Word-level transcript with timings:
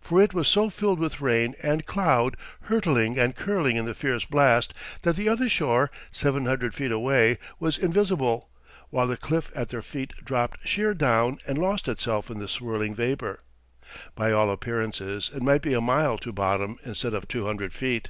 For 0.00 0.22
it 0.22 0.32
was 0.32 0.48
so 0.48 0.70
filled 0.70 0.98
with 0.98 1.20
rain 1.20 1.54
and 1.62 1.84
cloud, 1.84 2.38
hurtling 2.62 3.18
and 3.18 3.36
curling 3.36 3.76
in 3.76 3.84
the 3.84 3.94
fierce 3.94 4.24
blast, 4.24 4.72
that 5.02 5.16
the 5.16 5.28
other 5.28 5.50
shore, 5.50 5.90
seven 6.10 6.46
hundred 6.46 6.74
feet 6.74 6.90
away, 6.90 7.36
was 7.60 7.76
invisible, 7.76 8.48
while 8.88 9.06
the 9.06 9.18
cliff 9.18 9.50
at 9.54 9.68
their 9.68 9.82
feet 9.82 10.14
dropped 10.24 10.66
sheer 10.66 10.94
down 10.94 11.36
and 11.46 11.58
lost 11.58 11.88
itself 11.88 12.30
in 12.30 12.38
the 12.38 12.48
swirling 12.48 12.94
vapor. 12.94 13.40
By 14.14 14.32
all 14.32 14.50
appearances 14.50 15.30
it 15.34 15.42
might 15.42 15.60
be 15.60 15.74
a 15.74 15.80
mile 15.82 16.16
to 16.20 16.32
bottom 16.32 16.78
instead 16.82 17.12
of 17.12 17.28
two 17.28 17.44
hundred 17.44 17.74
feet. 17.74 18.08